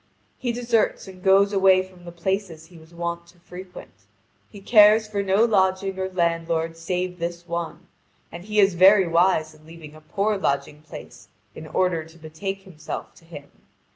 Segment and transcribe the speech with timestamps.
[0.39, 3.91] He deserts and goes away from the places he was wont to frequent.
[4.49, 7.85] He cares for no lodging or landlord save this one,
[8.31, 12.63] and he is very wise in leaving a poor lodging place in order to betake
[12.63, 13.51] himself to him.